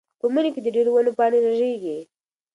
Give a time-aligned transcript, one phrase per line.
[0.19, 1.97] په مني کې د ډېرو ونو پاڼې رژېږي.